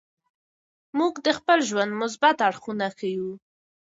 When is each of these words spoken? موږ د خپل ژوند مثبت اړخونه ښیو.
موږ 0.97 1.13
د 1.25 1.27
خپل 1.37 1.59
ژوند 1.69 1.91
مثبت 2.01 2.37
اړخونه 2.47 2.85
ښیو. 2.97 3.29